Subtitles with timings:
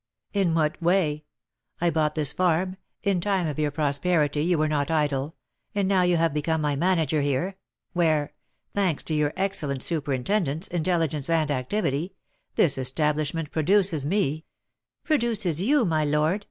[0.33, 1.25] "In what way?
[1.79, 5.35] I bought this farm; in time of your prosperity you were not idle,
[5.75, 7.55] and now you have become my manager here,
[7.93, 8.33] where
[8.73, 12.15] thanks to your excellent superintendence, intelligence, and activity
[12.55, 14.45] this establishment produces me"
[15.03, 16.39] "Produces you, my lord?"